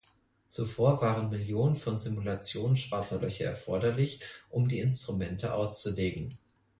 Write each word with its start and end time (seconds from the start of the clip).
Zuvor 0.47 0.99
waren 1.03 1.29
Millionen 1.29 1.75
von 1.75 1.99
Simulationen 1.99 2.75
Schwarzer 2.75 3.21
Löcher 3.21 3.45
erforderlich 3.45 4.19
um 4.49 4.67
die 4.67 4.79
Instrumente 4.79 5.53
auszulegen. 5.53 6.29